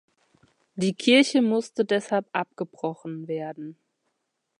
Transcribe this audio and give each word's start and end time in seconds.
Die 0.73 0.95
Kirche 0.95 1.43
musste 1.43 1.85
deshalb 1.85 2.25
abgebrochen 2.31 3.27
werden. 3.27 3.77